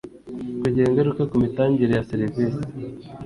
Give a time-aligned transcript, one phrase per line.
[0.61, 2.61] kugira ingaruka ku mitangire ya serivisi